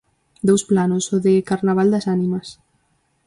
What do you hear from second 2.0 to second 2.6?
ánimas'.